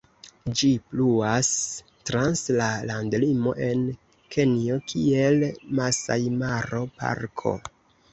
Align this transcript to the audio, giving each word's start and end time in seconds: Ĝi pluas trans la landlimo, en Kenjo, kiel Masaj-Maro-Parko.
Ĝi 0.59 0.67
pluas 0.91 1.49
trans 2.09 2.41
la 2.59 2.69
landlimo, 2.91 3.53
en 3.65 3.83
Kenjo, 4.37 4.79
kiel 4.93 5.45
Masaj-Maro-Parko. 5.81 7.55